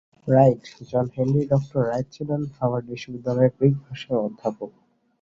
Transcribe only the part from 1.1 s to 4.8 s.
Henri doctor Wright ছিলেন Harvard বিশ্ববিদ্যালয়ের Greek ভাষার অধ্যাপক।